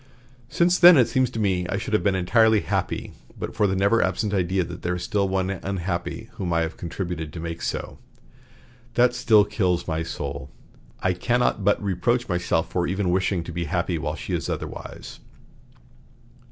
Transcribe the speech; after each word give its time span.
Since 0.49 0.79
then 0.79 0.97
it 0.97 1.07
seems 1.07 1.29
to 1.29 1.37
me 1.39 1.67
I 1.69 1.77
should 1.77 1.93
have 1.93 2.01
been 2.01 2.15
entirely 2.15 2.61
happy, 2.61 3.13
but 3.37 3.55
for 3.55 3.67
the 3.67 3.75
never 3.75 4.01
absent 4.01 4.33
idea 4.33 4.63
that 4.63 4.81
there 4.81 4.95
is 4.95 5.03
one 5.13 5.47
still 5.49 5.61
unhappy 5.69 6.29
whom 6.31 6.51
I 6.51 6.61
have 6.61 6.75
contributed 6.75 7.31
to 7.31 7.39
make 7.39 7.61
so. 7.61 7.99
That 8.95 9.13
still 9.13 9.45
kills 9.45 9.87
my 9.87 10.01
soul. 10.01 10.49
I 11.01 11.13
cannot 11.13 11.63
but 11.63 11.79
reproach 11.83 12.27
myself 12.27 12.71
for 12.71 12.87
even 12.87 13.11
wishing 13.11 13.43
to 13.43 13.51
be 13.51 13.65
happy 13.65 13.99
while 13.99 14.15
she 14.15 14.33
is 14.33 14.49
otherwise." 14.49 15.19